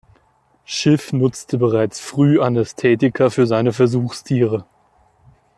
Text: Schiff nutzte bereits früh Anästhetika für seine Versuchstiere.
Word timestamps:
Schiff 0.65 1.13
nutzte 1.13 1.59
bereits 1.59 1.99
früh 1.99 2.41
Anästhetika 2.41 3.29
für 3.29 3.45
seine 3.45 3.71
Versuchstiere. 3.71 4.65